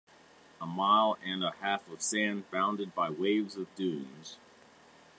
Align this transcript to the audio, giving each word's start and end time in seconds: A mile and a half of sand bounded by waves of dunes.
A 0.59 0.65
mile 0.65 1.15
and 1.23 1.43
a 1.43 1.51
half 1.61 1.87
of 1.87 2.01
sand 2.01 2.49
bounded 2.49 2.95
by 2.95 3.11
waves 3.11 3.55
of 3.55 3.67
dunes. 3.75 4.39